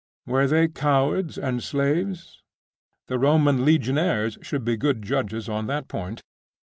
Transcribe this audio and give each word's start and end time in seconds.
Were 0.25 0.47
they 0.47 0.67
cowards 0.67 1.37
and 1.37 1.61
slaves? 1.61 2.41
The 3.05 3.19
Roman 3.19 3.63
legionaries 3.63 4.39
should 4.41 4.65
be 4.65 4.75
good 4.75 5.03
judges 5.03 5.47
on 5.47 5.67
that 5.67 5.87
point. 5.87 6.23